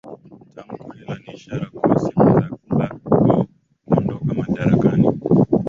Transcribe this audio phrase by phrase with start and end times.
[0.55, 3.45] tamko hilo ni ishara kuwa siku za bagbo
[3.85, 5.09] kuondoka madarakani